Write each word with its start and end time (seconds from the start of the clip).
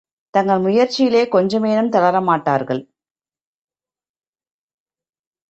தங்கள் 0.33 0.59
முயற்சியிலே 0.59 1.23
கொஞ்சமேனும் 1.25 1.91
தளரமாட்டார்கள். 1.91 2.81